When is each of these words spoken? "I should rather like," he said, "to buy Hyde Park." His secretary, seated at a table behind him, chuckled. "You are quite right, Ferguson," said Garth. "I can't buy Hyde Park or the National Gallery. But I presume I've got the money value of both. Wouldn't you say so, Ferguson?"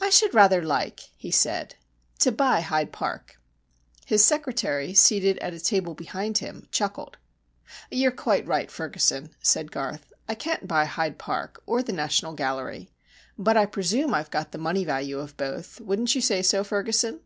"I 0.00 0.10
should 0.10 0.32
rather 0.32 0.62
like," 0.62 1.00
he 1.16 1.32
said, 1.32 1.74
"to 2.20 2.30
buy 2.30 2.60
Hyde 2.60 2.92
Park." 2.92 3.40
His 4.04 4.24
secretary, 4.24 4.94
seated 4.94 5.38
at 5.38 5.54
a 5.54 5.58
table 5.58 5.92
behind 5.92 6.38
him, 6.38 6.68
chuckled. 6.70 7.16
"You 7.90 8.06
are 8.06 8.12
quite 8.12 8.46
right, 8.46 8.70
Ferguson," 8.70 9.34
said 9.42 9.72
Garth. 9.72 10.12
"I 10.28 10.36
can't 10.36 10.68
buy 10.68 10.84
Hyde 10.84 11.18
Park 11.18 11.60
or 11.66 11.82
the 11.82 11.92
National 11.92 12.34
Gallery. 12.34 12.92
But 13.36 13.56
I 13.56 13.66
presume 13.66 14.14
I've 14.14 14.30
got 14.30 14.52
the 14.52 14.58
money 14.58 14.84
value 14.84 15.18
of 15.18 15.36
both. 15.36 15.80
Wouldn't 15.80 16.14
you 16.14 16.20
say 16.20 16.42
so, 16.42 16.62
Ferguson?" 16.62 17.22